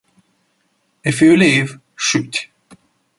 [1.03, 2.47] If You Live, Shoot!